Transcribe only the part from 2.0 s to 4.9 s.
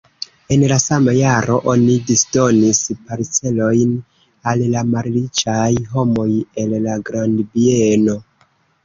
disdonis parcelojn al la